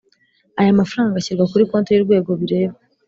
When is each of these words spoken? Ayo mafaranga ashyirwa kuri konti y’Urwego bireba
Ayo 0.59 0.71
mafaranga 0.79 1.15
ashyirwa 1.17 1.45
kuri 1.51 1.67
konti 1.69 1.89
y’Urwego 1.91 2.31
bireba 2.41 2.77